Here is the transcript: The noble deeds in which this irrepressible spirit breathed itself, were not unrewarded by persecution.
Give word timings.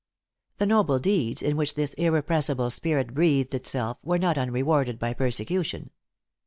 The 0.57 0.65
noble 0.65 0.97
deeds 0.97 1.43
in 1.43 1.55
which 1.55 1.75
this 1.75 1.93
irrepressible 1.93 2.71
spirit 2.71 3.13
breathed 3.13 3.53
itself, 3.53 3.99
were 4.01 4.17
not 4.17 4.35
unrewarded 4.35 4.97
by 4.97 5.13
persecution. 5.13 5.91